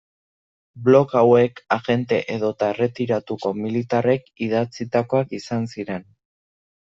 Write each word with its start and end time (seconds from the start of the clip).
Blog 0.85 1.11
hauek 1.19 1.59
agente 1.75 2.19
edota 2.35 2.69
erretiratutako 2.75 3.51
militarrek 3.67 4.27
idatzitakoak 4.47 5.37
izan 5.41 5.71
ziren. 5.77 6.11